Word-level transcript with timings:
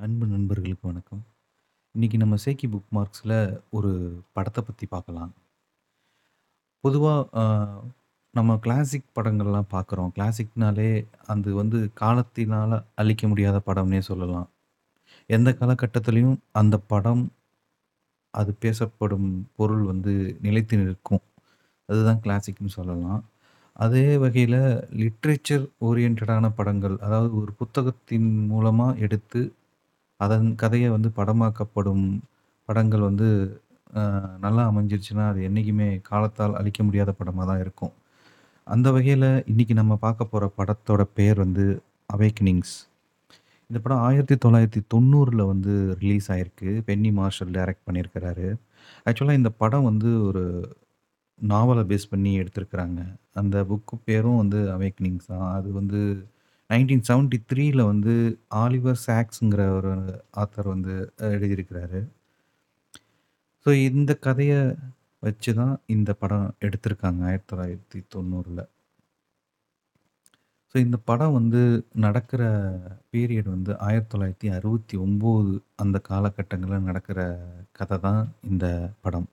அன்பு 0.00 0.24
நண்பர்களுக்கு 0.26 0.88
வணக்கம். 0.88 1.20
இன்னைக்கு 1.94 2.16
நம்ம 2.22 2.36
சேக்கி 2.44 2.66
புக் 2.72 2.90
மார்க்ஸில் 2.96 3.60
ஒரு 3.76 3.90
படத்தை 4.32 4.60
பற்றி 4.66 4.86
பார்க்கலாம். 4.86 5.30
பொதுவாக 6.84 7.44
நம்ம 8.34 8.56
கிளாசிக் 8.64 9.08
படங்கள்லாம் 9.16 9.70
பார்க்குறோம். 9.72 10.12
கிளாசிக்னாலே 10.16 10.90
அது 11.34 11.48
வந்து 11.60 11.80
காலத்தினால் 12.02 12.76
அழிக்க 12.94 13.22
முடியாத 13.30 13.62
படம்னே 13.68 14.02
சொல்லலாம். 14.10 14.48
எந்த 15.30 15.56
காலகட்டத்துலேயும் 15.60 16.38
அந்த 16.62 16.82
படம், 16.92 17.24
அது 18.34 18.52
பேசப்படும் 18.66 19.28
பொருள் 19.58 19.84
வந்து 19.92 20.38
நிலைத்து 20.46 20.84
நிற்கும். 20.84 21.26
அதுதான் 21.88 22.24
கிளாசிக்னு 22.26 22.78
சொல்லலாம். 22.78 23.20
அதே 23.86 24.08
வகையில் 24.24 24.62
லிட்ரேச்சர் 25.02 25.68
ஓரியன்டான 25.88 26.54
படங்கள், 26.60 26.98
அதாவது 26.98 27.34
ஒரு 27.42 27.52
புத்தகத்தின் 27.62 28.32
மூலமாக 28.52 28.98
எடுத்து, 29.06 29.40
அதன் 30.20 30.48
கதையை 30.56 30.88
வந்து 30.92 31.10
படமாக்கப்படும் 31.18 32.06
படங்கள் 32.68 33.04
வந்து 33.08 33.28
அ 33.94 34.02
நல்லா 34.44 34.62
அமைஞ்சிருச்சுன்னா, 34.70 35.24
அது 35.30 35.40
என்னைக்குமே 35.48 35.88
காலத்தால் 36.08 36.56
அழிக்க 36.58 36.80
முடியாத 36.86 37.10
படமா 37.18 37.44
தான் 37.48 37.62
இருக்கும். 37.64 37.92
அந்த 38.66 38.88
வகையில 38.96 39.24
இன்னைக்கு 39.50 39.74
நம்ம 39.76 39.94
பார்க்க 40.02 40.24
போற 40.26 40.44
படத்தோட 40.58 41.02
பெயர் 41.18 41.38
வந்து 41.44 41.66
அவேக்கனிங்ஸ். 42.10 42.74
இந்த 43.70 43.80
படம் 43.80 44.02
1990ல 44.04 44.92
வந்து 45.50 45.72
ரிலீஸ் 46.00 46.28
ஆயிருக்கு. 46.34 46.70
பென்னி 46.88 47.10
மார்ஷல் 47.18 47.52
டைரக்ட் 47.56 47.86
பண்ணியிருக்கிறாரு. 47.88 48.48
ஆக்சுவலா 49.06 49.38
இந்த 49.40 49.52
படம் 49.62 49.88
வந்து 49.90 50.10
ஒரு 50.28 50.44
நாவல 51.38 51.80
பேஸ் 51.88 52.10
பண்ணி 52.10 52.32
எடுத்திருக்கிறாங்க. 52.40 53.00
அந்த 53.36 53.56
புக்கு 53.70 53.96
பேரும் 54.06 54.40
வந்து 54.42 54.60
அவேக்கனிங்ஸ் 54.74 55.30
தான். 55.32 55.48
அது 55.58 55.68
வந்து 55.74 56.00
1973ல 56.70 57.82
வந்து 57.92 58.14
ஆலிவர் 58.62 58.98
சாக்ஸுங்கிற 59.06 59.64
ஒரு 59.78 59.92
ஆத்தர் 60.42 60.72
வந்து 60.74 60.94
எழுதியிருக்கிறாரு. 61.34 62.00
ஸோ 63.66 63.70
இந்த 63.88 64.12
கதையை 64.26 64.58
வச்சு 65.22 65.52
தான் 65.60 65.74
இந்த 65.94 66.10
படம் 66.22 66.48
எடுத்திருக்காங்க 66.66 67.22
1990ல. 67.28 68.60
ஸோ 70.70 70.76
இந்த 70.86 70.98
படம் 71.10 71.36
வந்து 71.38 71.60
நடக்கிற 72.04 72.42
பீரியட் 73.12 73.48
வந்து 73.54 73.72
1969 73.88 75.54
அந்த 75.82 75.96
காலகட்டங்களில் 76.10 76.86
நடக்கிற 76.88 77.20
கதை 77.78 77.98
தான் 78.06 78.22
இந்த 78.50 78.66
படம். 79.04 79.28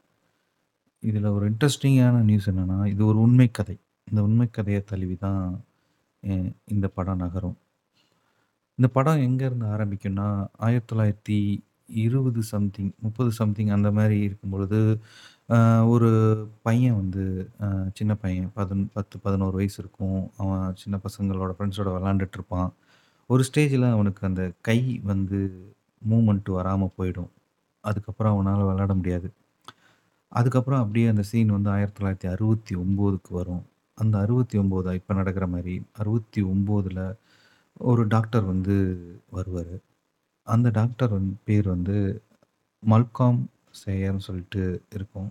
இதில் 1.04 1.34
ஒரு 1.36 1.46
இன்ட்ரெஸ்டிங்கான 1.52 2.24
நியூஸ் 2.30 2.50
என்னென்னா 2.52 2.80
இது 2.94 3.02
ஒரு 3.12 3.20
உண்மை 3.28 3.48
கதை. 3.60 3.78
இந்த 4.10 4.20
உண்மை 4.28 4.48
கதையை 4.58 4.82
தழுவி 4.92 5.16
தான் 5.28 5.42
இந்த 6.68 6.88
படம் 6.92 7.18
நகரும். 7.18 7.58
இந்த 8.80 8.88
படம் 8.94 9.24
எங்கேருந்து 9.24 9.66
ஆரம்பிக்கும்னா, 9.72 10.26
1920 10.60 12.42
சம்திங் 12.52 12.92
30 13.04 13.32
சம்திங் 13.40 13.70
அந்த 13.70 13.90
மாரி 13.92 14.18
இருக்கும்பொழுது, 14.22 14.80
அ 15.50 15.58
ஒரு 15.90 16.10
பையன் 16.64 16.98
வந்து 16.98 17.24
அ 17.66 17.68
சின்ன 17.94 18.14
பையன் 18.16 18.50
பதின் 18.56 18.86
10, 18.94 19.16
11 19.26 19.58
வயசு 19.58 19.78
இருக்கும். 19.84 20.20
அவன் 20.38 20.78
சின்ன 20.78 21.00
பசங்களோட 21.06 21.52
ஃப்ரெண்ட்ஸோட 21.56 21.92
விளாண்டுட்ருப்பான் 21.98 22.70
ஒரு 23.30 23.44
ஸ்டேஜில் 23.50 23.88
அவனுக்கு 23.92 24.24
அந்த 24.26 24.44
கை 24.64 24.80
வந்து 25.06 25.42
மூவ்மெண்ட் 26.02 26.50
வராம 26.58 26.92
போயிடும். 26.98 27.32
அதுக்கப்புறம் 27.84 28.36
அவனால 28.36 28.62
விளையாட 28.68 28.94
முடியாது. 28.96 29.30
அதுக்கப்புறம் 30.32 30.82
அப்படியே 30.82 31.08
அந்த 31.10 31.24
சீன் 31.30 31.52
வந்து 31.52 31.70
1969க்கு 31.72 32.76
வரும். 33.34 33.64
அந்த 33.98 34.16
அறுபத்தி 34.24 34.56
ஒம்போதா 34.60 34.92
இப்போ 35.00 35.14
நடக்கிற 35.14 35.46
மாரி 35.50 35.74
69ல 36.02 37.02
ஒரு 37.86 38.04
டாக்டர் 38.10 38.46
வந்து 38.50 38.76
வருவாரு. 39.34 39.76
அந்த 40.48 40.70
டாக்டர் 40.78 41.14
வந் 41.16 41.30
பேர் 41.46 41.68
வந்து 41.74 41.98
மல்காம் 42.84 43.42
சேயர்ன்னு 43.82 44.28
சொல்லிட்டு 44.28 44.64
இருக்கும். 44.92 45.30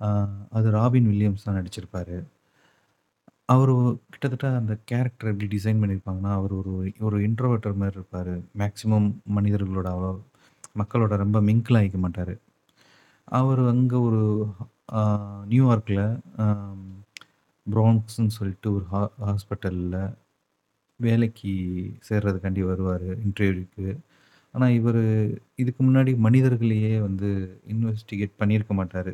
அ 0.00 0.08
அது 0.52 0.68
ராபின் 0.78 1.10
வில்லியம்ஸ் 1.10 1.46
தான் 1.46 1.58
நடிச்சிருப்பாரு. 1.60 2.18
அவரு 3.48 3.74
கிட்டத்தட்ட 4.12 4.48
அந்த 4.58 4.74
கேரக்டர் 4.88 5.30
எப்படி 5.30 5.48
டிசைன் 5.54 5.80
பண்ணியிருப்பாங்கன்னா, 5.80 6.32
அவர் 6.38 6.52
ஒரு 6.58 6.72
ஒரு 7.06 7.16
இன்ட்ரோவேட்டர் 7.26 7.78
மாரி 7.80 7.96
இருப்பாரு. 7.96 8.34
மேக்ஸிமம் 8.60 9.08
மனிதர்களோட 9.36 9.88
அவ்வளோ 9.94 10.12
மக்களோட 10.76 11.14
ரொம்ப 11.22 11.38
மிங்கிள் 11.48 11.78
ஆயிக்க 11.78 11.98
மாட்டாரு. 12.00 12.34
அவரு 13.28 13.64
அங்க 13.72 13.94
ஒரு 14.08 14.22
அ 14.94 15.02
நியூயார்க்ல 15.50 16.00
ப்ரான்க்ஸ்ன்னு 17.74 18.36
சொல்லிட்டு 18.38 18.68
ஒரு 18.76 18.84
ஹா 18.92 19.02
ஹாஸ்பிட்டலில் 19.28 19.96
வேலைக்கு 21.00 21.52
சேர்றதுக்காண்டி 22.08 22.62
வருவார் 22.70 23.06
இன்டர்வியூக்கு. 23.26 23.88
ஆனால் 24.54 24.74
இவர் 24.78 25.02
இதுக்கு 25.62 25.80
முன்னாடி 25.88 26.12
மனிதர்களையே 26.26 26.94
வந்து 27.08 27.28
இன்வெஸ்டிகேட் 27.74 28.38
பண்ணியிருக்க 28.40 28.74
மாட்டார் 28.80 29.12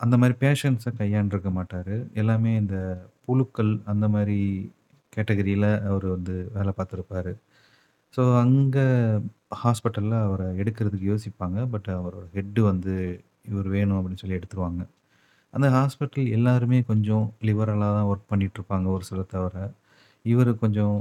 அந்த 0.00 0.14
மாதிரி 0.20 0.34
பேஷன்ஸை 0.42 0.90
கையாண்டிருக்க 0.98 1.50
மாட்டார் 1.58 1.94
எல்லாமே 2.20 2.50
இந்த 2.62 2.76
புழுக்கள் 3.26 3.72
அந்த 3.92 4.06
மாதிரி 4.14 4.38
கேட்டகரியில் 5.12 5.70
அவர் 5.90 6.06
வந்து 6.16 6.34
வேலை 6.56 6.72
பார்த்துருப்பாரு. 6.78 7.32
ஸோ 8.14 8.22
அங்கே 8.42 8.84
ஹாஸ்பிட்டலில் 9.62 10.16
அவரை 10.26 10.46
எடுக்கிறதுக்கு 10.62 11.10
யோசிப்பாங்க. 11.12 11.58
பட் 11.74 11.88
அவரோட 11.98 12.26
ஹெட்டு 12.36 12.60
வந்து 12.70 12.94
இவர் 13.50 13.68
வேணும் 13.76 13.98
அப்படின்னு 13.98 14.22
சொல்லி 14.22 14.38
எடுத்துருவாங்க. 14.38 14.82
அந்த 15.58 15.68
ஹாஸ்பிட்டல் 15.76 16.26
எல்லாருமே 16.38 16.78
கொஞ்சம் 16.90 17.24
லிபரலாக 17.46 17.94
தான் 17.96 18.08
ஒர்க் 18.10 18.30
பண்ணிகிட்ருப்பாங்க 18.32 18.86
ஒரு 18.96 19.04
சில 19.08 19.22
தவிர. 19.32 19.54
இவரு 20.24 20.52
கொஞ்சம் 20.62 20.98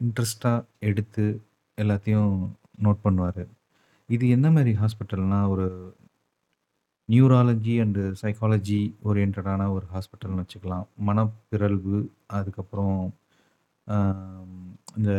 இன்ட்ரெஸ்டாக 0.00 0.64
எடுத்து 0.88 1.24
எல்லாத்தையும் 1.78 2.32
நோட் 2.84 3.04
பண்ணுவார் 3.04 3.42
இது 4.08 4.24
என்ன 4.34 4.46
மாதிரி 4.54 4.72
ஹாஸ்பிட்டல்னா, 4.80 5.38
ஒரு 5.52 5.66
நியூராலஜி 7.08 7.74
அண்டு 7.84 8.02
சைக்காலஜி 8.20 8.80
ஓரியன்டான 9.08 9.68
ஒரு 9.76 9.86
ஹாஸ்பிட்டல்னு 9.94 10.42
வச்சுக்கலாம். 10.42 10.86
மனப்பிறழ்வு, 11.08 11.98
அதுக்கப்புறம் 12.38 12.98
இந்த 14.98 15.12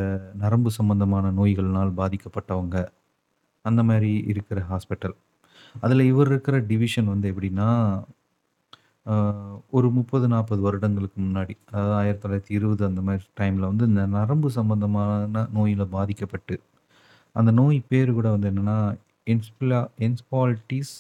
நரம்பு 0.44 0.72
சம்பந்தமான 0.80 1.32
நோய்கள்னால் 1.40 1.98
பாதிக்கப்பட்டவங்க, 2.02 2.78
அந்த 3.66 3.84
மாதிரி 3.90 4.12
இருக்கிற 4.32 4.60
ஹாஸ்பிட்டல். 4.72 5.16
அதில் 5.84 6.10
இவர் 6.12 6.30
இருக்கிற 6.32 6.58
டிவிஷன் 6.72 7.12
வந்து 7.14 7.28
எப்படின்னா, 7.32 7.70
ஒரு 9.78 9.88
30, 9.98 10.28
40 10.34 10.62
வருடங்களுக்கு 10.66 11.20
முன்னாடி, 11.26 11.54
அதாவது 11.72 11.96
1920 12.00 12.84
அந்த 12.90 13.02
மாதிரி 13.08 13.26
டைமில் 13.42 13.70
வந்து 13.70 13.86
இந்த 13.92 14.04
நரம்பு 14.18 14.50
சம்பந்தமான 14.58 15.46
நோயில் 15.58 15.86
பாதிக்கப்பட்டு, 15.98 16.56
அந்த 17.36 17.52
நோய் 17.60 17.80
பேர் 17.92 18.12
கூட 18.18 18.28
வந்து 18.36 18.50
என்னென்னா 18.52 18.78
என்ஸ்பிலா 19.28 19.80
என்ஸ்பால்டிஸ் 20.08 20.94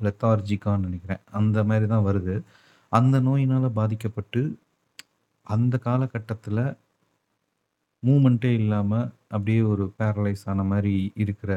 லெத்தார்ஜிக்கான்னு 0.00 0.86
நினைக்கிறேன் 0.88 1.22
அந்த 1.40 1.58
மாதிரி 1.70 1.86
தான் 1.94 2.06
வருது. 2.08 2.36
அந்த 2.92 3.16
நோயினால் 3.28 3.76
பாதிக்கப்பட்டு, 3.80 4.42
அந்த 5.46 5.74
காலகட்டத்தில் 5.86 6.62
மூமெண்ட்டே 8.02 8.50
இல்லாமல் 8.60 9.06
அப்படியே 9.32 9.62
ஒரு 9.72 9.84
பேரலைஸ் 9.98 10.44
ஆன 10.50 10.64
மாதிரி 10.72 10.94
இருக்கிற 11.16 11.52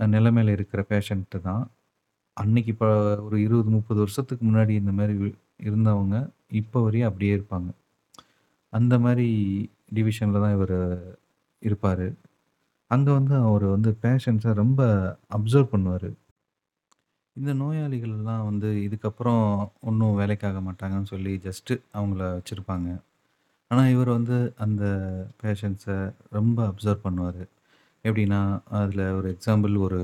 நிலைமையில் 0.00 0.54
இருக்கிற 0.56 0.80
பேஷண்ட்டு 0.92 1.38
தான். 1.48 1.64
அன்னைக்கு 2.36 2.70
இப்போ 2.74 2.88
ஒரு 3.26 3.36
20, 3.46 3.68
30 3.76 4.00
வருஷத்துக்கு 4.04 4.44
முன்னாடி 4.48 4.72
இந்த 4.80 4.92
வி 5.22 5.28
இருந்தவங்க, 5.68 6.16
இப்போ 6.60 6.78
வரையும் 6.86 7.08
அப்படியே 7.10 7.32
இருப்பாங்க. 7.38 7.70
அந்த 8.72 8.94
மாதிரி 9.04 9.28
டிவிஷனில் 9.96 10.42
தான் 10.44 10.54
இவர் 10.58 10.76
இருப்பார் 11.62 12.06
அங்கே 12.90 13.12
வந்து 13.18 13.34
அவர் 13.48 13.66
வந்து 13.74 13.90
பேஷண்ட்ஸை 14.04 14.52
ரொம்ப 14.62 14.80
அப்சர்வ் 15.36 15.72
பண்ணுவார் 15.74 16.08
இந்த 17.36 17.50
நோயாளிகள்லாம் 17.60 18.44
வந்து 18.48 18.68
இதுக்கப்புறம் 18.86 19.42
ஒன்றும் 19.88 20.18
வேலைக்காக 20.20 20.58
மாட்டாங்கன்னு 20.66 21.10
சொல்லி 21.14 21.32
ஜஸ்ட்டு 21.46 21.74
அவங்கள 21.96 22.22
வச்சுருப்பாங்க 22.36 22.88
ஆனால் 23.70 23.90
இவர் 23.94 24.10
வந்து 24.18 24.36
அந்த 24.64 24.84
பேஷண்ட்ஸை 25.42 25.96
ரொம்ப 26.30 26.58
அப்சர்வ் 26.72 27.04
பண்ணுவார் 27.06 27.42
எப்படின்னா, 28.04 28.60
அதில் 28.70 29.10
ஒரு 29.10 29.36
எக்ஸாம்பிள் 29.38 29.78
ஒரு 29.78 29.98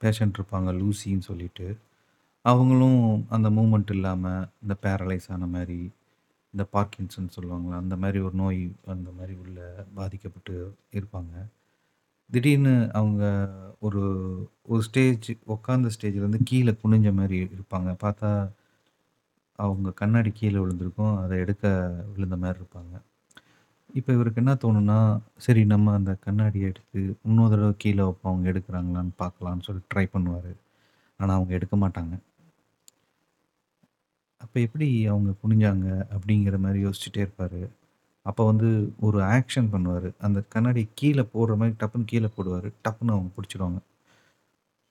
பேஷண்ட் 0.00 0.32
இருப்பாங்க 0.38 0.72
லூசின்னு 0.74 1.18
சொல்லிட்டு. 1.18 1.76
அவங்களும் 2.42 3.26
அந்த 3.28 3.50
மூமெண்ட் 3.50 3.90
இல்லாமல் 3.90 4.46
இந்த 4.62 4.74
பேரலைஸ் 4.82 5.28
ஆன 5.28 5.46
மாதிரி 5.46 5.90
இந்த 6.50 6.66
பார்க்கின்சன் 6.72 7.28
சொல்லுவாங்களா 7.40 7.68
அந்த 7.68 7.96
மாதிரி 7.96 8.18
ஒரு 8.18 8.34
நோய் 8.34 8.72
அந்த 8.86 9.10
மாதிரி 9.10 9.36
உள்ள 9.38 9.84
பாதிக்கப்பட்டு 9.94 10.76
இருப்பாங்க. 10.92 11.46
திடீர்னு 12.30 12.90
அவங்க 12.92 13.48
ஒரு 13.80 14.02
ஒரு 14.62 14.82
ஸ்டேஜ் 14.82 15.30
உட்காந்த 15.48 15.90
ஸ்டேஜ்லேருந்து 16.00 16.40
கீழே 16.44 16.70
குனிஞ்ச 16.70 17.12
மாதிரி 17.12 17.44
இருப்பாங்க. 17.44 17.94
பார்த்தா, 18.02 18.50
அவங்க 19.56 19.90
கண்ணாடி 19.90 20.30
கீழே 20.30 20.54
விழுந்திருக்கும். 20.54 21.22
அதை 21.22 21.38
எடுக்க 21.38 21.94
விழுந்த 22.14 22.36
மாதிரி 22.36 22.58
இருப்பாங்க. 22.58 23.00
இப்ப 23.94 24.12
இவருக்கு 24.12 24.42
என்ன 24.44 24.54
தோணும்னா, 24.54 24.98
சரி 25.36 25.64
நம்ம 25.64 25.92
அந்த 25.92 26.16
கண்ணாடிய 26.26 26.60
எடுத்து 26.60 27.16
இன்னொரு 27.24 27.56
தடவ 27.56 27.76
கீழ 27.84 27.94
வைப்போம். 27.94 28.34
அவங்க 28.34 28.52
எடுக்குறாங்களான்னு 28.52 29.10
பார்க்கலான்னு 29.18 29.62
சொல்லி 29.62 29.82
ட்ரை 29.94 30.06
பண்ணுவாரு. 30.12 30.52
ஆனா 31.20 31.34
அவங்க 31.34 31.54
எடுக்க 31.54 31.76
மாட்டாங்க. 31.76 32.14
அப்ப 34.40 34.60
எப்படி 34.60 35.06
அவங்க 35.06 35.34
குனிஞ்சாங்க? 35.42 36.06
அப்படிங்கிற 36.10 36.58
மாரி 36.58 36.84
யோசிச்சுட்டே 36.84 37.16
இருப்பாரு. 37.16 37.60
அப்ப 38.26 38.44
வந்து 38.46 38.94
ஒரு 39.00 39.20
ஆக்ஷன் 39.20 39.70
பண்ணுவாரு. 39.72 40.10
அந்த 40.18 40.42
கண்ணாடிய 40.54 40.88
கீழ 41.02 41.28
போடுற 41.34 41.56
மாரி 41.56 41.72
டப்புன்னு 41.72 42.06
கீழ 42.12 42.28
போடுவாரு. 42.36 42.72
டப்புன்னு 42.84 43.14
அவங்க 43.14 43.30
புடிச்சுருவாங்க. 43.36 43.78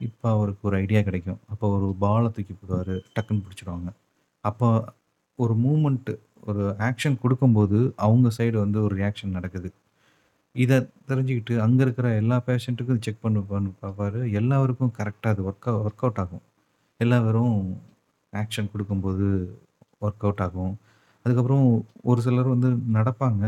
இப்ப 0.01 0.29
அவருக்கு 0.29 0.67
ஒரு 0.67 0.77
ஐடியா 0.77 1.01
கிடைக்கும். 1.01 1.39
அப்ப 1.49 1.69
ஒரு 1.69 1.95
பால 1.99 2.29
தூக்கி 2.29 2.53
போடுவாரு. 2.53 3.01
டக்குன்னு 3.15 3.43
புடிச்சுருவாங்க. 3.45 3.89
அப்ப 4.45 4.85
ஒரு 5.39 5.53
மூவ்மெண்ட் 5.55 6.09
ஒரு 6.47 6.75
ஆக்ஷன் 6.79 7.19
கொடுக்கும்போது 7.21 7.93
அவங்க 7.95 8.29
சைடு 8.37 8.57
வந்து 8.57 8.83
ஒரு 8.83 8.95
ரியாக்ஷன் 8.95 9.35
நடக்குது. 9.37 9.73
இதை 10.55 10.77
தெரிஞ்சுக்கிட்டு 11.07 11.57
அங்கே 11.59 11.81
இருக்கிற 11.83 12.15
எல்லா 12.15 12.41
பேஷண்ட்டுக்கும் 12.47 13.01
செக் 13.01 13.21
பண்ணி 13.21 13.41
பண்ணு 13.41 13.73
பார்ப்பாரு. 13.81 14.31
எல்லாருக்கும் 14.31 14.93
கரெக்டாக 14.97 15.31
அது 15.33 15.43
ஒர்க் 15.49 15.67
ஒர்க் 15.67 16.03
அவுட் 16.03 16.17
ஆகும். 16.17 16.41
எல்லாரும் 16.97 17.55
ஆக்ஷன் 18.33 18.71
கொடுக்கும்போது 18.71 19.27
ஒர்க் 20.01 20.23
அவுட் 20.23 20.39
ஆகும். 20.39 20.73
அதுக்கப்புறம் 21.25 21.85
ஒரு 22.03 22.21
சிலர் 22.21 22.47
வந்து 22.47 22.69
நடப்பாங்க. 22.93 23.43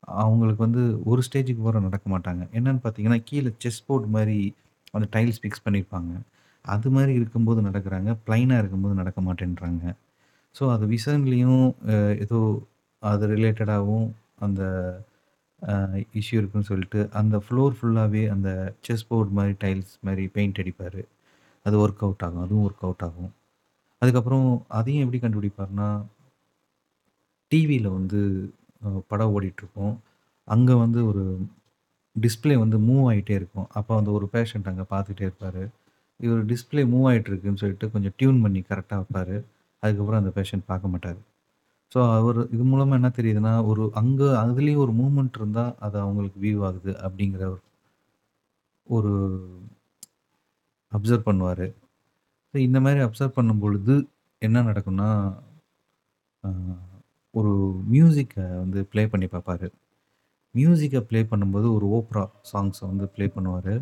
அவங்களுக்கு 0.00 0.62
வந்து 0.64 1.02
ஒரு 1.04 1.22
ஸ்டேஜுக்கு 1.32 1.62
போகிற 1.62 1.80
நடக்க 1.80 2.18
மாட்டாங்க. 2.18 2.42
என்னன்னு 2.52 2.80
பார்த்தீங்கன்னா, 2.84 3.20
கீழே 3.24 3.52
செஸ் 3.58 3.86
போர்ட் 3.86 4.04
மாதிரி 4.04 4.54
அந்த 4.92 5.06
டைல்ஸ் 5.12 5.40
ஃபிக்ஸ் 5.42 5.64
பண்ணியிருப்பாங்க. 5.64 6.12
அது 6.64 6.90
மாதிரி 6.90 7.12
இருக்கும்போது 7.14 7.60
நடக்கிறாங்க 7.62 8.16
ப்ளைனாக 8.26 8.58
இருக்கும்போது 8.58 8.94
நடக்க 8.94 9.20
மாட்டேன்றாங்க. 9.20 9.84
ஸோ 10.56 10.64
அது 10.74 10.84
விசன்லயும் 10.94 11.64
ஏதோ 12.24 12.40
அது 13.02 13.24
ரிலேட்டடாகவும் 13.34 14.08
அந்த 14.46 14.62
இஷ்யூ 16.20 16.36
இருக்குன்னு 16.40 16.68
சொல்லிட்டு, 16.70 17.00
அந்த 17.20 17.36
ஃப்ளோர் 17.44 17.74
ஃபுல்லாகவே 17.78 18.22
அந்த 18.34 18.48
செஸ் 18.86 19.06
போர்ட் 19.08 19.32
மாதிரி 19.38 19.54
டைல்ஸ் 19.64 19.92
மாதிரி 20.06 20.24
பெயிண்ட் 20.36 20.60
அடிப்பார் 20.62 21.00
அது 21.66 21.76
ஒர்க் 21.84 22.02
அவுட் 22.06 22.24
ஆகும். 22.26 22.42
அதுவும் 22.44 22.64
ஒர்க் 22.68 22.84
அவுட் 22.88 23.04
ஆகும். 23.08 23.30
அதுக்கப்புறம் 24.02 24.46
அதையும் 24.78 25.04
எப்படி 25.04 25.18
கண்டுபிடிப்பார்னா 25.24 25.88
டிவியில் 27.52 27.88
வந்து 27.98 28.20
படம் 29.10 29.32
ஓடிட்டுருக்கோம் 29.36 29.94
அங்கே 30.48 30.74
வந்து 30.84 31.00
ஒரு 31.10 31.24
டிஸ்பிளே 32.16 32.54
வந்து 32.62 32.76
மூவ் 32.88 33.04
ஆகிட்டே 33.10 33.34
இருக்கும். 33.40 33.68
அப்போ 33.78 33.92
அந்த 34.00 34.10
ஒரு 34.18 34.26
பேஷண்ட் 34.34 34.70
அங்கே 34.70 34.86
பார்த்துட்டே 34.94 35.24
இருப்பார் 35.28 35.62
இவர் 36.20 36.42
டிஸ்ப்ளே 36.52 36.82
மூவ் 36.92 37.06
ஆகிட்டு 37.10 37.30
இருக்குன்னு 37.32 37.62
சொல்லிட்டு 37.62 37.86
கொஞ்சம் 37.94 38.14
டியூன் 38.20 38.40
பண்ணி 38.44 38.60
கரெக்டாக 38.70 39.00
வைப்பார் 39.02 39.36
அதுக்கப்புறம் 39.82 40.20
அந்த 40.22 40.32
பேஷண்ட் 40.38 40.68
பார்க்க 40.70 40.92
மாட்டாரு. 40.94 41.20
ஸோ 41.92 41.98
அவர் 42.18 42.38
இது 42.54 42.64
மூலமாக 42.70 42.98
என்ன 43.00 43.08
தெரியுதுன்னா, 43.18 43.52
ஒரு 43.70 43.84
அங்கே 44.00 44.28
அதுலேயும் 44.42 44.82
ஒரு 44.84 44.92
மூமெண்ட் 45.00 45.38
இருந்தால் 45.40 45.72
அது 45.86 45.96
அவங்களுக்கு 46.04 46.38
வியூ 46.44 46.58
ஆகுது 46.68 46.92
அப்படிங்கிற 47.06 47.42
ஒரு 47.48 47.60
ஒரு 48.86 49.12
அப்சர்வ் 50.92 51.26
பண்ணுவார் 51.28 51.66
ஸோ 52.54 52.56
இந்த 52.68 52.78
மாதிரி 52.84 53.00
அப்சர்வ் 53.06 53.36
பண்ணும்பொழுது 53.38 53.94
என்ன 54.42 54.62
நடக்கும்னா, 54.68 55.08
ஒரு 57.34 57.52
மியூசிக்கை 57.94 58.44
வந்து 58.62 58.80
ப்ளே 58.92 59.02
பண்ணி 59.12 59.26
பார்ப்பார் 59.34 59.66
மியூசிக்கை 60.54 61.00
ப்ளே 61.08 61.20
பண்ணும்போது 61.32 61.66
ஒரு 61.76 61.86
ஓப்ரா 61.96 62.24
சாங்ஸை 62.52 62.84
வந்து 62.90 63.06
ப்ளே 63.14 63.26
பண்ணுவார் 63.36 63.74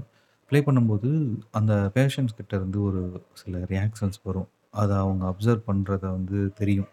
ப்ளே 0.51 0.59
பண்ணும்போது 0.67 1.11
அந்த 1.59 1.73
பேஷண்ட்ஸ் 1.97 2.39
கிட்ட 2.39 2.53
இருந்து 2.61 2.79
ஒரு 2.89 3.01
சில 3.41 3.61
ரியாக்ஷன்ஸ் 3.73 4.19
வரும். 4.29 4.49
அத 4.75 4.91
அவங்க 4.99 5.25
அப்சர்வ் 5.31 5.69
பண்றத 5.69 6.05
வந்து 6.11 6.39
தெரியும். 6.55 6.91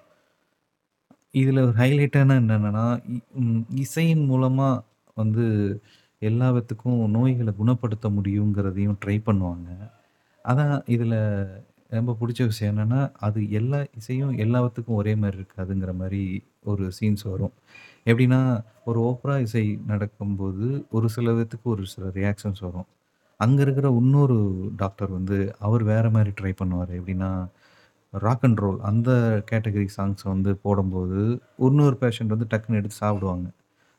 இதுல 1.34 1.62
ஒரு 1.62 1.74
ஹைலைட்டான 1.78 2.36
என்னன்னா, 2.42 2.84
இ 3.10 3.18
ம் 3.44 3.64
இசையின் 3.78 4.24
மூலமா 4.32 4.70
வந்து 5.18 5.46
எல்லா 6.22 6.48
விதத்துக்கும் 6.52 7.00
நோய்கள 7.16 7.52
குணப்படுத்த 7.56 8.10
முடியுங்கிறதையும் 8.10 8.98
ட்ரை 9.04 9.18
பண்ணுவாங்க. 9.26 9.68
ஆனா, 10.46 10.66
இதுல 10.88 11.16
ரொம்ப 11.92 12.14
புடிச்ச 12.20 12.42
விஷயம் 12.46 12.74
என்னன்னா, 12.74 13.02
அது 13.20 13.40
எல்லா 13.52 13.80
இசையும் 13.98 14.34
எல்லாத்துக்கும் 14.46 15.00
ஒரே 15.02 15.16
மாரி 15.16 15.38
இருக்காதுங்கிற 15.40 15.94
மாரி 15.96 16.24
ஒரு 16.66 16.86
சீன்ஸ் 17.00 17.26
வரும். 17.28 17.54
எப்படின்னா, 18.06 18.42
ஒரு 18.86 19.00
ஓப்ரா 19.10 19.38
இசை 19.42 19.64
நடக்கும்போது, 19.88 20.68
ஒரு 20.92 21.10
சில 21.10 21.34
விதத்துக்கு 21.34 21.70
ஒரு 21.76 21.86
சில 21.88 22.08
ரியாக்ஷன்ஸ் 22.16 22.62
வரும். 22.62 22.88
அங்க 23.40 23.62
இருக்கிற 23.62 23.88
இன்னொரு 24.00 24.38
டாக்டர் 24.78 25.12
வந்து, 25.12 25.38
அவர் 25.62 25.84
வேற 25.86 26.10
மாரி 26.12 26.34
ட்ரை 26.42 26.54
பண்ணுவாரு. 26.62 26.94
எப்படின்னா, 27.00 27.32
ராக் 28.20 28.42
அண்ட் 28.42 28.58
ரோல் 28.58 28.80
அந்த 28.82 29.10
கேட்டகரி 29.52 29.88
சாங்ஸை 29.98 30.24
வந்து 30.24 30.56
போடும்போது, 30.56 31.42
இன்னொரு 31.58 31.98
பேஷண்ட் 32.02 32.34
வந்து 32.36 32.48
டக்குன்னு 32.50 32.76
எடுத்து 32.76 32.96
சாப்பிடுவாங்க. 32.96 33.50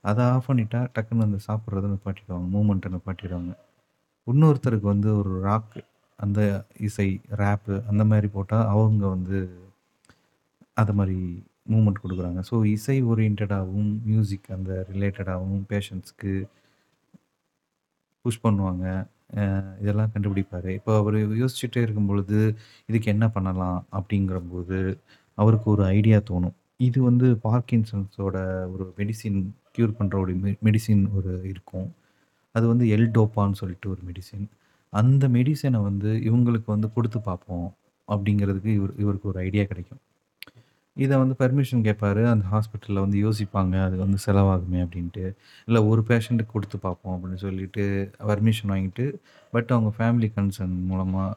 அதை 0.01 0.25
ஆஃப் 0.25 0.51
பண்ணிட்டா, 0.51 0.81
டக்குன்னு 0.95 1.27
அந்த 1.29 1.39
சாப்பிட்றத 1.49 1.91
நிப்பாட்டிடுவாங்க. 1.95 2.47
மூமெண்ட்டை 2.53 2.93
நிப்பாட்டிடுவாங்க. 2.95 3.53
இன்னொருத்தருக்கு 4.27 4.87
வந்து 4.87 5.17
ஒரு 5.17 5.41
ராக் 5.41 5.85
அந்த 6.17 6.67
இசை, 6.79 7.21
ரேப்பு 7.31 7.87
அந்த 7.87 8.05
மாதிரி 8.05 8.27
போட்டால் 8.27 8.67
அவங்க 8.67 9.09
வந்து 9.09 9.61
அது 10.75 10.93
மாதிரி 10.93 11.45
மூமெண்ட் 11.71 12.03
கொடுக்குறாங்க 12.03 12.43
ஸோ 12.51 12.65
இசை 12.65 13.05
ஓரியன்டாகவும் 13.05 14.03
மியூசிக் 14.05 14.49
அந்த 14.51 14.87
ரிலேட்டடாகவும் 14.93 15.63
பேஷண்ட்ஸ்க்கு 15.69 16.45
புஷ் 18.23 18.45
பண்ணுவாங்க. 18.45 19.09
இதெல்லாம் 19.81 20.11
கண்டுபிடிப்பாரு. 20.15 20.69
இப்போ 20.69 20.97
அவரு 20.97 21.19
யோசிச்சுட்டே 21.43 21.83
இருக்கும் 21.83 22.07
பொழுது 22.07 22.57
இதுக்கு 22.87 23.11
என்ன 23.11 23.29
பண்ணலாம்? 23.29 23.87
அப்படிங்கிறபோது, 23.93 24.99
அவருக்கு 25.35 25.71
ஒரு 25.71 25.85
ஐடியா 25.85 26.19
தோணும். 26.19 26.55
இது 26.77 27.03
வந்து 27.03 27.27
பார்க்கின்சன்ஸோட 27.45 28.37
ஒரு 28.73 28.95
மெடிசின் 28.97 29.41
க்யூர் 29.79 29.97
பண்ற 29.99 30.19
ஒரு 30.19 30.35
மெ 30.35 30.57
மெடிசின் 30.65 31.05
ஒரு 31.15 31.43
இருக்கும். 31.45 31.89
அது 32.53 32.67
வந்து 32.67 32.87
எல் 32.87 33.11
டோப்பான்னு 33.17 33.53
சொல்லிட்டு 33.53 33.91
ஒரு 33.91 34.01
மெடிசின். 34.09 34.47
அந்த 34.91 35.29
மெடிசின 35.29 35.83
வந்து 35.83 36.11
இவங்களுக்கு 36.13 36.67
வந்து 36.67 36.93
குடுத்து 36.93 37.21
பார்ப்போம். 37.21 37.75
அப்படிங்கிறதுக்கு 38.09 38.71
இவரு 38.79 38.95
இவருக்கு 38.99 39.29
ஒரு 39.29 39.39
ஐடியா 39.39 39.65
கிடைக்கும். 39.65 39.99
இதை 40.97 41.15
வந்து 41.23 41.35
பெர்மிஷன் 41.41 41.83
கேட்பாரு. 41.87 42.23
அந்த 42.33 42.45
ஹாஸ்பிட்டலில் 42.53 43.03
வந்து 43.05 43.19
யோசிப்பாங்க. 43.25 43.75
அது 43.87 43.97
வந்து 44.05 44.19
செலவாகுமே 44.27 44.81
அப்படின்ட்டு. 44.85 45.25
இல்லை 45.69 45.81
ஒரு 45.91 46.03
பேஷண்ட்டுக்கு 46.11 46.55
கொடுத்து 46.57 46.79
பார்ப்போம் 46.87 47.15
அப்படின்னு 47.17 47.41
சொல்லிட்டு 47.47 47.85
பர்மிஷன் 48.31 48.73
வாங்கிட்டு, 48.75 49.07
பட் 49.53 49.71
அவங்க 49.77 49.91
ஃபேமிலி 49.99 50.29
கன்சர்ன் 50.39 50.77
மூலமாக 50.91 51.29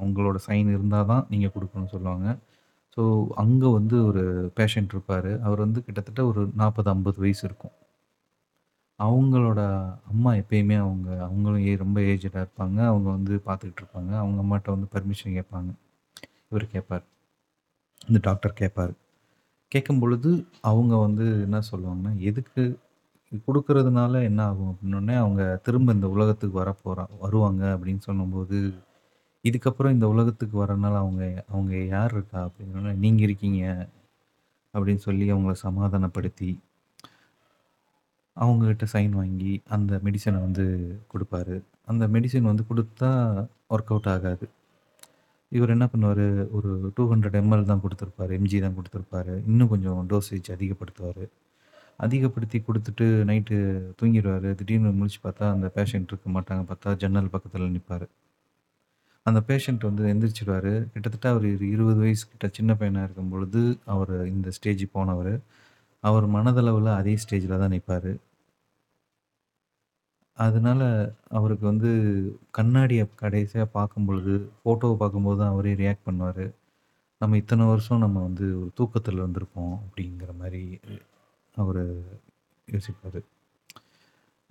அவங்களோட 0.00 0.24
உங்களோட 0.26 0.38
சைன் 0.48 0.68
இருந்தால் 0.76 1.08
தான் 1.12 1.24
நீங்கள் 1.32 1.52
கொடுக்கணும்னு 1.56 1.92
சொல்லுவாங்க. 1.94 2.26
ஸோ 2.96 3.02
அங்கே 3.42 3.68
வந்து 3.78 3.96
ஒரு 4.08 4.22
பேஷண்ட் 4.58 4.92
இருப்பார் 4.94 5.30
அவர் 5.46 5.64
வந்து 5.66 5.80
கிட்டத்தட்ட 5.86 6.20
ஒரு 6.30 6.42
40, 6.62 6.90
50 6.94 7.20
வயசு 7.24 7.42
இருக்கும். 7.48 7.74
அவங்களோட 8.98 9.60
அம்மா 10.12 10.30
எப்பயுமே 10.42 10.76
அவங்க 10.84 11.08
அவங்களும் 11.28 11.64
ஏ 11.68 11.72
ரொம்ப 11.84 11.98
ஏஜடாக 12.12 12.44
இருப்பாங்க. 12.44 12.78
அவங்க 12.92 13.08
வந்து 13.16 13.34
பார்த்துக்கிட்டு 13.48 13.82
இருப்பாங்க. 13.82 14.12
அவங்க 14.22 14.38
அம்மாட்ட 14.44 14.68
வந்து 14.76 14.88
பர்மிஷன் 14.94 15.36
கேட்பாங்க. 15.38 15.70
இவர் 16.50 16.72
கேட்பார் 16.74 17.04
இந்த 18.08 18.18
டாக்டர் 18.28 18.58
கேட்பாரு. 18.62 18.94
கேட்கும்பொழுது 19.72 20.30
அவங்க 20.62 20.96
வந்து 20.96 21.42
என்ன 21.42 21.60
சொல்லுவாங்கன்னா, 21.70 22.18
"எதுக்கு 22.20 22.62
குடுக்குறதுனால 23.46 24.22
என்ன 24.22 24.44
ஆகும்?" 24.44 24.70
அப்படின்னோனே, 24.72 25.16
அவங்க 25.16 25.60
திரும்ப 25.62 25.92
இந்த 25.92 26.08
உலகத்துக்கு 26.08 26.56
வரப்போறா 26.60 27.06
வருவாங்க 27.20 27.76
அப்படின்னு 27.76 27.98
சொல்லும்போது, 27.98 28.58
"இதுக்கப்புறம் 29.44 29.90
இந்த 29.90 30.08
உலகத்துக்கு 30.08 30.64
வரனால 30.64 30.96
அவங்க 30.96 31.22
அவங்க 31.48 31.84
யார் 31.86 32.12
இருக்கா?" 32.12 32.48
அப்படின்னோனே, 32.48 32.94
"நீங்க 32.96 33.22
இருக்கீங்க." 33.22 33.62
அப்படின்னு 34.74 34.96
சொல்லி 34.98 35.32
அவங்கள 35.32 35.52
சமாதானப்படுத்தி, 35.58 36.50
அவங்ககிட்ட 38.36 38.86
சைன் 38.92 39.10
வாங்கி, 39.10 39.62
அந்த 39.68 40.00
மெடிசின 40.04 40.40
வந்து 40.40 40.66
குடுப்பாரு. 41.12 41.56
அந்த 41.86 42.08
மெடிசின் 42.08 42.50
வந்து 42.52 42.64
குடுத்தா 42.70 43.10
ஒர்க் 43.70 43.92
அவுட் 43.92 44.08
ஆகாது. 44.08 44.46
இவர் 45.52 45.72
என்ன 45.74 45.86
பண்ணுவார்? 45.92 46.26
ஒரு 46.56 46.70
200 46.96 47.40
எம்எல் 47.42 47.68
தான் 47.70 47.82
கொடுத்துருப்பாரு. 47.84 48.32
எம்ஜி 48.38 48.58
தான் 48.64 48.76
கொடுத்துருப்பாரு. 48.78 49.34
இன்னும் 49.50 49.70
கொஞ்சம் 49.72 50.00
டோசேஜ் 50.12 50.48
அதிகப்படுத்துவார். 50.56 51.24
அதிகப்படுத்தி 52.04 52.58
கொடுத்துட்டு 52.68 53.06
நைட்டு 53.30 53.56
தூங்கிடுவார். 54.00 54.48
திடீர்னு 54.60 54.90
முழிச்சு 55.00 55.20
பார்த்தா, 55.26 55.46
அந்த 55.56 55.68
பேஷண்ட் 55.76 56.10
இருக்க 56.12 56.30
மாட்டாங்க. 56.36 56.64
பார்த்தா 56.70 56.96
ஜன்னல் 57.04 57.32
பக்கத்தில் 57.34 57.74
நிற்பார் 57.76 58.06
அந்த 59.26 59.40
பேஷண்ட் 59.48 59.84
வந்து 59.88 60.02
எந்திரிச்சிடுவார். 60.12 60.72
கிட்டத்தட்ட 60.92 61.26
அவர் 61.32 61.44
இரு 61.52 61.64
இருபது 61.74 61.98
வயசு 62.04 62.24
கிட்ட 62.32 62.46
சின்ன 62.58 62.72
இருக்கும் 62.76 63.04
இருக்கும்பொழுது, 63.06 63.62
அவர் 63.94 64.12
இந்த 64.34 64.48
ஸ்டேஜ் 64.56 64.84
போனவர். 64.96 65.32
அவர் 66.04 66.26
மனதளவில் 66.36 66.90
அதே 67.00 67.14
ஸ்டேஜில் 67.24 67.60
தான் 67.62 67.74
நிற்பார் 67.76 68.10
அதனால 70.36 70.80
அவருக்கு 71.30 71.64
வந்து 71.66 71.90
கண்ணாடிய 72.54 73.02
கடைசியா 73.20 73.64
பார்க்கும்பொழுது, 73.74 74.34
ஃபோட்டோவ 74.58 74.94
பார்க்கும்போது 75.00 75.38
தான் 75.40 75.54
அவரே 75.54 75.72
ரியாக்ட் 75.80 76.06
பண்ணுவாரு. 76.08 76.46
நம்ம 77.20 77.38
இத்தனை 77.38 77.64
வருஷம் 77.66 78.04
நம்ம 78.04 78.18
வந்து 78.22 78.46
ஒரு 78.60 78.70
தூக்கத்துல 78.78 79.22
இருந்திருக்கோம் 79.22 79.74
அப்படிங்கிற 79.82 80.32
மாரி 80.38 80.64
அவரு 81.54 81.84
யோசிப்பாரு. 82.68 83.20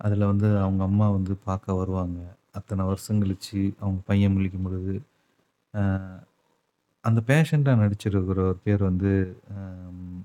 அதுல 0.00 0.26
வந்து 0.26 0.48
அவங்க 0.60 0.82
அம்மா 0.84 1.06
வந்து 1.10 1.34
பார்க்க 1.44 1.74
வருவாங்க. 1.74 2.18
அத்தனை 2.54 2.82
வருஷம் 2.86 3.20
கழிச்சு 3.22 3.60
அவங்க 3.80 4.00
பையன் 4.06 4.34
முழிக்கும் 4.34 4.66
பொழுது, 4.66 4.94
அ 5.74 5.82
அந்த 7.04 7.20
பேஷண்ட்டா 7.28 7.72
நடிச்சிருக்கிறவர் 7.80 8.34
பேர் 8.64 8.82
வந்து 8.82 9.12
அம் 9.56 10.20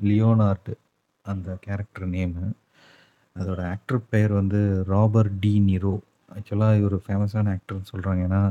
லியோனார்ட் 0.00 0.72
அந்த 1.24 1.48
கேரக்டர் 1.62 2.08
நேமு. 2.12 2.44
அதோட 3.38 3.68
ஆக்டர் 3.70 4.08
பெயர் 4.08 4.32
வந்து 4.32 4.84
ராபர்ட் 4.88 5.38
டி 5.38 5.60
நிரோ. 5.60 5.98
ஆக்சுவலாக 6.34 6.78
இவர் 6.78 6.94
ஃபேமஸான 6.94 7.56
ஆக்டர்னு 7.56 7.90
சொல்கிறாங்க 7.92 8.22
ஏன்னா, 8.28 8.50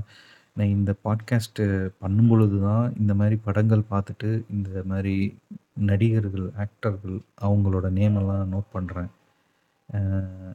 நான் 0.53 0.67
இந்த 0.67 0.93
பாட்காஸ்ட்டு 1.03 1.89
பண்ணும்பொழுது 2.01 2.61
தான் 2.61 2.93
இந்த 2.97 3.13
மாதிரி 3.13 3.35
படங்கள் 3.43 3.83
பார்த்துட்டு, 3.89 4.43
இந்த 4.49 4.83
மாதிரி 4.85 5.37
நடிகர்கள், 5.79 6.51
ஆக்டர்கள் 6.57 7.19
அவங்களோட 7.41 7.89
நேமெல்லாம் 7.89 8.51
நோட் 8.53 8.73
பண்ணுறேன் 8.73 9.11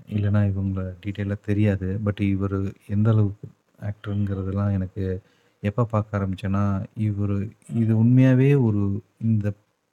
இல்லைனா 0.08 0.40
இவங்கள 0.52 0.94
டீட்டெயிலாக 1.06 1.46
தெரியாது. 1.46 1.98
பட் 2.04 2.20
இவர் 2.20 2.58
எந்த 2.86 3.10
அளவுக்கு 3.10 3.48
ஆக்டருங்கிறதெல்லாம் 3.80 4.72
எனக்கு 4.72 5.22
எப்போ 5.60 5.84
பார்க்க 5.84 6.18
ஆரம்பிச்சேன்னா, 6.18 6.84
இவர் 6.96 7.48
இது 7.74 7.98
உண்மையாகவே 7.98 8.54
ஒரு 8.54 9.02
இந்த 9.20 9.52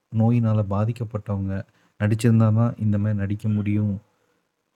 நோயினால் 0.10 0.70
பாதிக்கப்பட்டவங்க 0.70 1.64
நடிச்சிருந்தால் 2.00 2.56
தான் 2.56 2.76
இந்த 2.78 2.98
மாதிரி 2.98 3.20
நடிக்க 3.20 3.48
முடியும். 3.48 4.00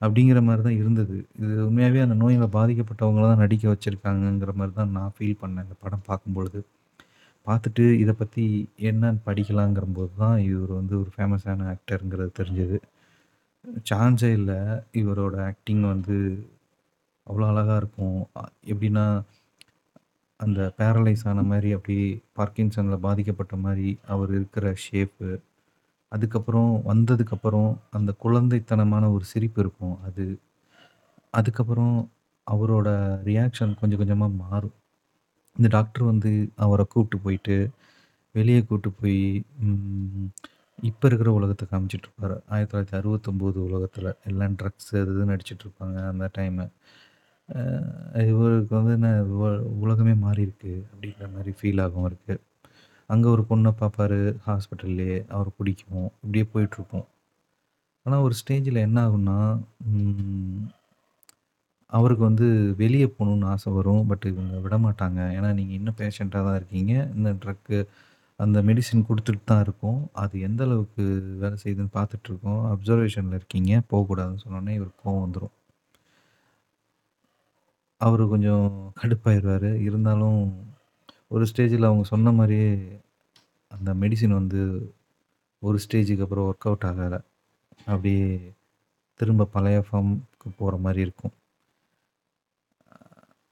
அப்படிங்கிற 0.02 0.40
மாதிரி 0.46 0.62
தான் 0.62 0.78
இருந்தது. 0.80 1.16
இது 1.40 1.54
உண்மையாவே 1.66 2.00
அந்த 2.04 2.16
நோயில 2.22 2.46
பாதிக்கப்பட்டவங்கள 2.56 3.26
தான் 3.30 3.42
நடிக்க 3.44 3.64
வச்சிருக்காங்கங்கிற 3.72 4.52
மாதிரி 4.58 4.74
தான் 4.76 4.94
நான் 4.96 5.14
ஃபீல் 5.16 5.40
பண்ணேன் 5.42 5.66
இந்த 5.66 5.76
படம் 5.84 6.06
பார்க்கும்பொழுது. 6.08 6.60
பார்த்துட்டு 7.46 7.84
இத 8.02 8.12
பத்தி 8.18 8.44
என்னன்னு 8.90 9.22
படிக்கலாங்கிறபோது 9.26 10.12
தான் 10.22 10.38
இவரு 10.48 10.72
வந்து 10.80 10.94
ஒரு 11.02 11.10
ஃபேமஸான 11.14 11.68
ஆக்டர்ங்கிறது 11.74 12.32
தெரிஞ்சது. 12.40 12.78
சான்ஸே 13.88 14.30
இல்ல. 14.38 14.52
இவரோட 15.02 15.36
ஆக்டிங் 15.50 15.84
வந்து 15.92 16.16
அவ்வளோ 17.26 17.46
அழகா 17.52 17.76
இருக்கும். 17.82 18.18
அ 18.36 18.42
எப்படின்னா, 18.72 19.04
அந்த 20.40 20.60
பேரலைஸ் 20.78 21.24
ஆன 21.30 21.42
மாரி 21.48 21.70
அப்படியே 21.76 22.06
பார்க்கின்சன்ல 22.38 22.96
பாதிக்கப்பட்ட 23.06 23.56
மாரி 23.64 23.88
அவர் 24.08 24.32
இருக்கிற 24.38 24.66
ஷேப்பு. 24.84 25.30
அதுக்கப்புறம் 26.12 26.70
வந்ததுக்கப்புறம் 26.90 27.68
அந்த 27.90 28.10
குழந்தைத்தனமான 28.24 29.04
ஒரு 29.16 29.24
சிரிப்பு 29.32 29.60
இருக்கும். 29.64 29.96
அது. 30.08 30.24
அதுக்கப்புறம் 31.34 31.94
அவரோட 32.46 32.88
ரியாக்ஷன் 33.28 33.78
கொஞ்சம் 33.80 34.00
கொஞ்சமாக 34.02 34.32
மாறும். 34.44 34.74
இந்த 35.56 35.68
டாக்டர் 35.76 36.04
வந்து 36.12 36.30
அவரை 36.64 36.84
கூப்பிட்டு 36.86 37.18
போயிட்டு, 37.26 37.56
வெளியே 38.34 38.60
கூப்பிட்டு 38.62 38.90
போய் 39.00 39.20
இப்போ 40.78 41.06
இருக்கிற 41.08 41.30
உலகத்தை 41.38 41.64
காமிச்சிட்ருப்பார் 41.70 42.34
ஆயிரத்தி 42.52 42.72
தொள்ளாயிரத்தி 42.72 42.96
அறுபத்தொம்போது 43.00 43.58
உலகத்தில் 43.68 44.08
எல்லாம் 44.30 44.54
ட்ரக்ஸ் 44.60 44.90
அது 44.94 45.12
இது 45.14 45.24
நடிச்சிட்ருப்பாங்க 45.32 45.98
அந்த 46.12 46.26
டைமு. 46.38 46.66
இவருக்கு 48.30 48.74
வந்து 48.78 48.92
என்ன 48.98 49.08
உ 49.36 49.46
உலகமே 49.84 50.14
மாறியிருக்கு 50.24 50.72
அப்படிங்கிற 50.92 51.26
மாதிரி 51.34 51.52
ஃபீல் 51.58 51.82
ஆகும் 51.86 52.08
இருக்குது 52.10 52.40
அங்கே 53.10 53.28
ஒரு 53.34 53.42
பொண்ணை 53.50 53.70
பார்ப்பாரு 53.80 54.18
ஹாஸ்பிட்டல்லே 54.46 55.10
அவர் 55.36 55.50
பிடிக்கும். 55.58 56.08
இப்படியே 56.22 56.46
போயிட்டுருப்போம் 56.52 57.06
ஆனால் 58.06 58.24
ஒரு 58.26 58.34
ஸ்டேஜில் 58.40 58.84
என்ன 58.86 58.98
ஆகும்னா, 59.06 59.36
அவருக்கு 61.92 62.24
வந்து 62.30 62.46
வெளியே 62.82 63.06
போகணுன்னு 63.16 63.48
ஆசை 63.54 63.70
வரும். 63.78 64.02
பட் 64.10 64.24
இவங்க 64.32 64.54
விடமாட்டாங்க. 64.66 65.20
ஏன்னா 65.38 65.50
நீங்கள் 65.58 65.78
இன்னும் 65.78 65.98
பேஷண்ட்டாக 66.02 66.46
தான் 66.48 66.58
இருக்கீங்க. 66.60 66.94
இந்த 67.16 67.30
ட்ரக்கு 67.42 67.78
அந்த 68.40 68.58
மெடிசின் 68.68 69.06
கொடுத்துட்டு 69.08 69.44
தான் 69.50 69.62
இருக்கும் 69.66 69.98
அது 70.22 70.34
எந்த 70.48 70.62
அளவுக்கு 70.66 71.04
வேலை 71.42 71.56
செய்யுதுன்னு 71.62 71.96
பார்த்துட்ருக்கோம் 71.98 72.62
அப்சர்வேஷனில் 72.72 73.38
இருக்கீங்க. 73.40 73.72
போகக்கூடாதுன்னு 73.90 74.44
சொன்னோனே 74.44 74.74
இவர் 74.78 74.92
கோவம் 75.02 75.24
வந்துடும் 75.24 75.54
அவர் 78.00 78.22
கொஞ்சம் 78.34 78.66
கடுப்பாயிருவாரு. 79.00 79.70
இருந்தாலும் 79.88 80.40
ஒரு 81.32 81.44
ஸ்டேஜில் 81.50 81.88
அவங்க 81.88 82.04
சொன்ன 82.04 82.32
மாதிரியே 82.32 82.70
அந்த 83.70 83.90
மெடிசின் 84.00 84.38
வந்து 84.38 84.60
ஒரு 85.62 85.78
ஸ்டேஜுக்கு 85.84 86.24
அப்புறம் 86.24 86.48
ஒர்க் 86.48 86.66
அவுட் 86.68 86.86
ஆகலை 86.88 87.20
அப்படியே 87.86 88.26
திரும்ப 89.20 89.48
பழைய 89.54 89.78
ஃபார்ம்க்கு 89.86 90.48
போகிற 90.58 90.76
மாதிரி 90.76 91.00
இருக்கும். 91.00 91.34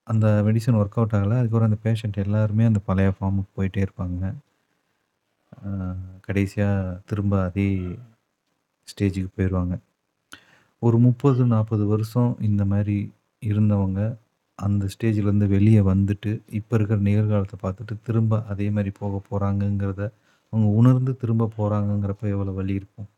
அந்த 0.07 0.27
மெடிசன் 0.47 0.79
ஒர்க் 0.81 0.99
அவுட் 0.99 1.17
ஆகலை 1.19 1.37
அதுக்கப்புறம் 1.39 1.69
அந்த 1.71 1.81
பேஷண்ட் 1.85 2.23
எல்லாருமே 2.25 2.65
அந்த 2.65 2.81
பழைய 2.89 3.11
ஃபார்முக்கு 3.17 3.51
போயிட்டே 3.59 3.85
இருப்பாங்க. 3.87 4.33
கடைசியாக 6.21 6.99
திரும்ப 7.11 7.35
அதே 7.45 7.69
ஸ்டேஜுக்கு 8.89 9.31
போயிடுவாங்க 9.37 9.75
ஒரு 10.83 10.99
30, 10.99 11.47
40 11.55 11.87
வருஷம் 11.87 12.31
இந்த 12.41 12.63
மாதிரி 12.65 12.99
இருந்தவங்க, 13.43 14.01
அந்த 14.61 14.85
ஸ்டேஜிலேருந்து 14.95 15.49
வெளியே 15.49 15.81
வந்துட்டு, 15.89 16.31
இப்போ 16.51 16.77
இருக்கிற 16.77 17.01
நிகழ்காலத்தை 17.01 17.59
பார்த்துட்டு 17.63 17.95
திரும்ப 18.03 18.43
அதே 18.49 18.71
மாதிரி 18.71 18.93
போக 18.99 19.23
போகிறாங்கங்கிறத 19.31 20.03
அவங்க 20.53 20.69
உணர்ந்து 20.81 21.17
திரும்ப 21.17 21.51
போகிறாங்கங்கிறப்ப 21.59 22.25
எவ்வளோ 22.29 22.53
வலி 22.53 22.75
இருக்கும். 22.75 23.09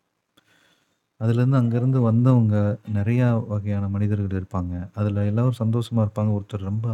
அதுலேருந்து 1.20 1.60
அங்கேருந்து 1.60 2.00
வந்தவங்க 2.02 2.56
நிறையா 2.94 3.28
வகையான 3.48 3.88
மனிதர்கள் 3.88 4.38
இருப்பாங்க. 4.40 4.74
அதில் 4.94 5.28
எல்லோரும் 5.30 5.60
சந்தோஷமாக 5.62 6.06
இருப்பாங்க. 6.06 6.32
ஒருத்தர் 6.38 6.68
ரொம்ப 6.70 6.86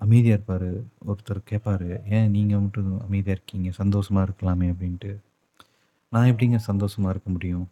அமைதியாக 0.00 0.36
இருப்பார் 0.36 0.68
ஒருத்தர் 1.06 1.40
கேட்பார் 1.44 1.86
"ஏன் 2.16 2.30
நீங்கள் 2.30 2.60
மட்டும் 2.60 3.00
அமைதியாக 3.00 3.36
இருக்கீங்க? 3.38 3.70
சந்தோஷமாக 3.72 4.26
இருக்கலாமே" 4.26 4.68
அப்படின்ட்டு. 4.74 5.12
நான் 6.12 6.30
எப்படிங்க 6.32 6.58
சந்தோஷமா 6.68 7.08
இருக்க 7.08 7.30
முடியும்? 7.30 7.66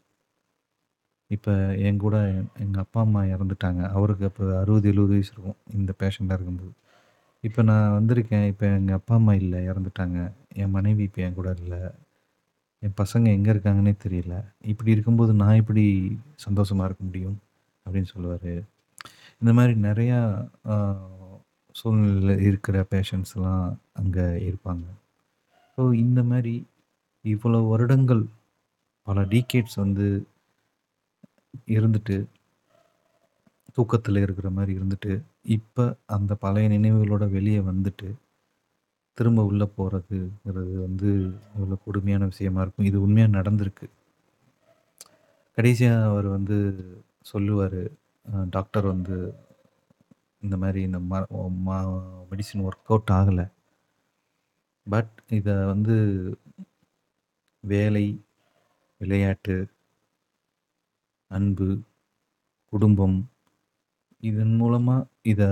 இப்போ 1.37 1.53
என் 1.87 2.03
கூட 2.05 2.17
எங்கள் 2.65 2.83
அப்பா, 2.85 3.01
அம்மா 3.07 3.21
இறந்துட்டாங்க. 3.35 3.83
அவருக்கு 3.97 4.25
அப்போ 4.31 4.45
அறுபது 4.63 4.89
எழுபது 4.93 5.13
வயசு 5.15 5.33
இருக்கும். 5.35 5.59
இந்த 5.79 5.93
பேஷண்ட்டாக 6.03 6.39
இருக்கும்போது. 6.39 6.73
இப்போ 7.45 7.61
நான் 7.71 7.95
வந்திருக்கேன். 7.99 8.47
இப்போ 8.53 8.67
எங்கள் 8.79 8.99
அப்பா, 8.99 9.15
அம்மா 9.21 9.35
இல்லை 9.43 9.61
இறந்துட்டாங்க. 9.71 10.19
என் 10.63 10.75
மனைவி 10.77 11.03
இப்போ 11.09 11.23
என் 11.27 11.39
கூட 11.41 11.51
இல்லை 11.63 11.81
என் 12.83 12.97
பசங்க 13.01 13.27
எங்கே 13.37 13.51
இருக்காங்கன்னே 13.55 13.95
தெரியல. 14.05 14.37
இப்படி 14.73 14.91
இருக்கும்போது 14.95 15.33
நான் 15.43 15.61
எப்படி 15.63 15.85
சந்தோஷமா 16.47 16.87
இருக்க 16.89 17.03
முடியும்? 17.09 17.37
அப்படின்னு 17.87 18.11
சொல்லுவார் 18.15 18.53
இந்த 19.43 19.53
மாதிரி 19.59 19.75
நிறையா 19.89 20.19
சூழ்நிலையில் 21.75 22.43
இருக்கிற 22.49 22.77
பேஷண்ட்ஸ்லாம் 22.95 23.65
அங்கே 24.01 24.27
இருப்பாங்க. 24.49 24.85
ஸோ 25.79 25.83
இந்த 26.05 26.21
மாதிரி 26.31 26.55
இவ்வளோ 27.25 27.61
வருடங்கள் 27.71 28.23
பல 29.07 29.21
டீகேட்ஸ் 29.33 29.79
வந்து 29.85 30.07
இருந்துட்டு 31.69 32.17
தூக்கத்துல 33.77 34.23
இருக்கிற 34.23 34.49
மாரி 34.51 34.73
இருந்துட்டு, 34.77 35.13
இப்ப 35.51 35.87
அந்த 36.17 36.33
பழைய 36.37 36.69
நினைவுகளோட 36.69 37.25
வெளிய 37.31 37.59
வந்துட்டு, 37.65 38.09
திரும்ப 39.19 39.45
உள்ள 39.45 39.65
போறதுங்கிறது 39.77 40.75
வந்து 40.81 41.11
எவ்வளோ 41.57 41.79
கொடுமையான 41.85 42.27
விஷயமா 42.27 42.63
இருக்கும். 42.63 42.89
இது 42.91 42.99
உண்மையா 43.03 43.29
நடந்திருக்கு. 43.33 43.87
கடைசியா 45.59 45.95
அவரு 46.07 46.29
வந்து 46.31 46.57
சொல்லுவாரு. 47.27 47.83
அ 48.27 48.45
டாக்டர் 48.51 48.87
வந்து 48.89 49.17
இந்த 50.43 50.57
மாரி 50.59 50.83
இந்த 50.83 51.01
ம 51.07 51.23
ம 51.65 51.79
மெடிசின் 52.31 52.65
ஒர்க் 52.67 52.89
அவுட் 52.89 53.13
ஆகல. 53.15 53.41
பட் 54.87 55.11
இத 55.31 55.49
வந்து 55.67 55.95
வேலை, 57.65 58.05
விளையாட்டு, 59.01 59.57
அன்பு, 61.37 61.69
குடும்பம் 62.73 63.19
இதன் 64.23 64.57
மூலமாக 64.61 65.09
இதை 65.33 65.51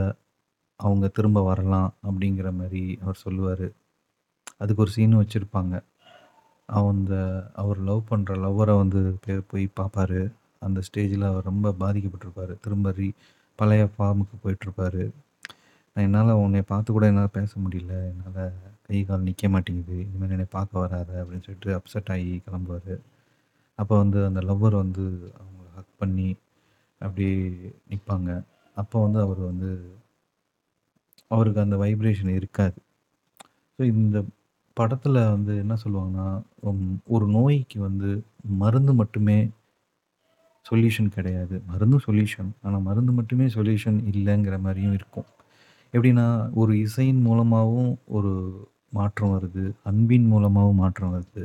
அவங்க 0.81 1.07
திரும்ப 1.17 1.39
வரலாம் 1.49 1.91
அப்படிங்கிற 2.09 2.49
மாதிரி 2.59 2.83
அவர் 3.03 3.23
சொல்லுவார் 3.25 3.67
அதுக்கு 4.61 4.83
ஒரு 4.85 4.93
சீன் 4.97 5.21
வச்சுருப்பாங்க 5.21 5.75
அந்த 6.69 7.15
அவர் 7.61 7.79
லவ் 7.89 8.03
பண்ணுற 8.11 8.33
லவ்வரை 8.45 8.75
வந்து 8.83 9.01
போய் 9.51 9.65
பார்ப்பாரு. 9.81 10.21
அந்த 10.67 10.79
ஸ்டேஜில் 10.87 11.31
அவர் 11.31 11.49
ரொம்ப 11.51 11.73
பாதிக்கப்பட்டிருப்பார் 11.83 12.53
திரும்ப 12.65 12.93
ரீ 12.99 13.09
பழைய 13.59 13.85
ஃபார்முக்கு 13.95 14.37
போயிட்டுருப்பாரு. 14.43 15.05
நான் 15.97 16.05
என்னால் 16.07 16.41
உன்னை 16.43 16.63
பார்த்து 16.73 16.91
கூட 16.97 17.07
என்னால் 17.13 17.37
பேச 17.39 17.53
முடியல. 17.65 17.95
என்னால் 18.11 18.53
கை, 18.87 18.99
கால் 19.09 19.27
நிற்க 19.29 19.49
மாட்டேங்குது. 19.55 19.97
இனிமேல் 20.07 20.35
என்னை 20.37 20.49
பார்க்க 20.57 20.85
வராத 20.85 21.11
அப்படின்னு 21.23 21.47
சொல்லிட்டு 21.47 21.73
அப்செட் 21.79 22.13
ஆகி 22.15 22.31
கிளம்புவார் 22.47 22.95
அப்போ 23.79 23.95
வந்து 24.03 24.19
அந்த 24.29 24.41
லவ்வர் 24.49 24.77
வந்து 24.83 25.05
அவங்க 25.41 25.60
ஹக் 25.81 25.99
பண்ணி 25.99 26.29
அப்படியே 27.01 27.35
நிற்பாங்க 27.91 28.31
அப்போ 28.77 28.97
வந்து 29.03 29.21
அவர் 29.21 29.41
வந்து 29.41 29.71
அவருக்கு 31.31 31.61
அந்த 31.61 31.77
வைப்ரேஷன் 31.77 32.33
இருக்காது. 32.35 32.79
ஸோ 33.75 33.83
இந்த 33.95 34.19
படத்தில் 34.77 35.21
வந்து 35.35 35.53
என்ன 35.59 35.75
சொல்லுவாங்கன்னா, 35.85 36.29
ஒரு 37.07 37.27
நோய்க்கு 37.29 37.79
வந்து 37.81 38.11
மருந்து 38.63 38.93
மட்டுமே 38.95 39.39
சொல்யூஷன் 40.67 41.09
கிடையாது. 41.09 41.57
மருந்தும் 41.67 42.05
சொல்யூஷன். 42.07 42.51
ஆனால் 42.63 42.81
மருந்து 42.81 43.13
மட்டுமே 43.13 43.47
சொல்யூஷன் 43.47 43.99
இல்லைங்கிற 44.13 44.57
மாதிரியும் 44.61 44.93
இருக்கும். 44.93 45.29
எப்படின்னா, 45.95 46.27
ஒரு 46.55 46.73
இசையின் 46.79 47.23
மூலமாகவும் 47.23 47.93
ஒரு 48.09 48.33
மாற்றம் 48.91 49.33
வருது. 49.37 49.65
அன்பின் 49.83 50.27
மூலமாகவும் 50.27 50.83
மாற்றம் 50.85 51.15
வருது. 51.17 51.45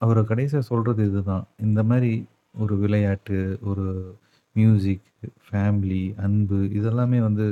ஆ 0.00 0.06
அவரு 0.06 0.20
கடைசியா 0.22 0.58
சொல்றது 0.66 1.02
இதுதான். 1.06 1.44
இந்த 1.60 1.84
மாரி 1.84 2.10
ஒரு 2.54 2.74
விளையாட்டு, 2.78 3.38
ஒரு 3.62 3.84
மியூசிக், 4.56 5.06
ஃபேமிலி, 5.46 6.02
அன்பு 6.18 6.58
இதெல்லாமே 6.78 7.18
வந்து 7.20 7.46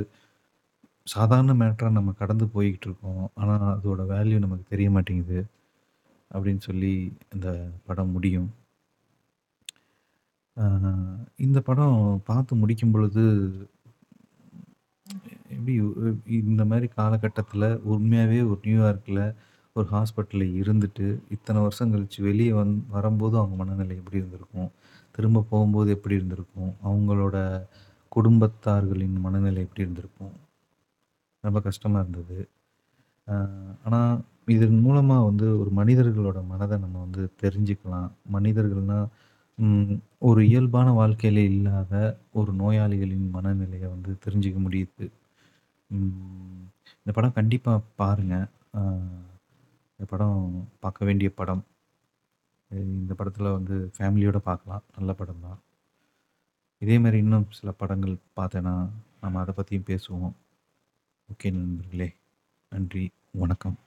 சாதாரண 1.07 1.53
மேட்டரா 1.53 1.89
நம்ம 1.91 2.13
கடந்து 2.13 2.45
போய்கிட்டு 2.55 2.87
இருக்கோம். 2.87 3.23
ஆனா 3.35 3.55
அதோட 3.75 4.01
வேல்யூ 4.13 4.39
நமக்கு 4.39 4.65
தெரிய 4.69 4.89
மாட்டேங்குது. 4.91 5.39
அப்படின்னு 6.31 6.61
சொல்லி 6.61 6.93
இந்த 7.33 7.49
படம் 7.87 8.11
முடியும். 8.11 8.49
ஆ 10.57 10.65
இந்த 11.37 11.59
படம் 11.61 11.97
பார்த்து 12.25 12.55
முடிக்கும் 12.55 12.91
பொழுது 12.91 13.23
எப்படி 15.49 15.73
இந்த 16.43 16.65
மாரி 16.65 16.87
காலகட்டத்தில 16.97 17.65
உண்மையாவே 17.93 18.39
ஒரு 18.49 18.59
நியூயார்க்ல 18.63 19.21
ஒரு 19.79 19.87
ஹாஸ்பிட்டலில் 19.95 20.55
இருந்துட்டு, 20.61 21.05
இத்தனை 21.35 21.59
வருஷம் 21.65 21.91
கழிச்சு 21.93 22.19
வெளியே 22.27 22.51
வந் 22.59 22.73
வரும்போது 22.95 23.35
அவங்க 23.41 23.55
மனநிலை 23.61 23.95
எப்படி 24.01 24.19
இருந்திருக்கும்? 24.21 24.69
திரும்ப 25.15 25.45
போகும்போது 25.51 25.89
எப்படி 25.95 26.15
இருந்திருக்கும்? 26.19 26.71
அவங்களோட 26.87 27.37
குடும்பத்தார்களின் 28.11 29.17
மனநிலை 29.25 29.61
எப்படி 29.65 29.85
இருந்திருக்கும்? 29.85 30.35
ரொம்ப 31.43 31.59
கஷ்டமாக 31.67 32.03
இருந்தது. 32.03 32.37
ஆனால் 33.85 34.13
இதன் 34.55 34.83
மூலமாக 34.85 35.27
வந்து 35.29 35.47
ஒரு 35.61 35.71
மனிதர்களோட 35.79 36.39
மனதை 36.51 36.75
நம்ம 36.83 36.97
வந்து 37.05 37.23
தெரிஞ்சுக்கலாம். 37.43 38.09
மனிதர்கள்னால் 38.35 39.07
ஒரு 40.29 40.41
இயல்பான 40.49 40.87
வாழ்க்கையில் 40.99 41.41
இல்லாத 41.51 41.93
ஒரு 42.39 42.51
நோயாளிகளின் 42.61 43.27
மனநிலையை 43.35 43.87
வந்து 43.95 44.11
தெரிஞ்சுக்க 44.25 44.59
முடியுது. 44.65 45.05
இந்த 47.01 47.11
படம் 47.17 47.37
கண்டிப்பாக 47.39 47.87
பாருங்கள் 48.01 48.47
இந்த 49.99 50.09
படம் 50.09 50.41
பார்க்க 50.79 51.05
வேண்டிய 51.05 51.33
படம். 51.33 51.63
இந்த 52.71 53.13
படத்தில் 53.13 53.51
வந்து 53.51 53.91
ஃபேமிலியோடு 53.97 54.37
பார்க்கலாம். 54.37 54.83
நல்ல 54.97 55.13
படம் 55.13 55.39
தான். 55.39 55.59
இதே 56.81 56.97
மாதிரி 56.97 57.17
இன்னும் 57.17 57.51
சில 57.51 57.71
படங்கள் 57.71 58.17
பார்த்தேன்னா, 58.35 58.75
நம்ம 59.21 59.39
அதை 59.39 59.53
பற்றியும் 59.57 59.87
பேசுவோம். 59.87 60.35
ஓகே 61.29 61.51
நண்பர்களே! 61.51 62.09
நன்றி. 62.71 63.11
வணக்கம். 63.31 63.77